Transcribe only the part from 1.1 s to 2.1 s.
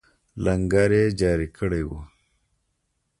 جاري کړی وو.